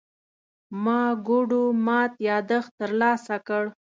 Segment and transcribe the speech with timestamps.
[0.83, 3.63] ما ګوډو مات يادښت ترلاسه کړ.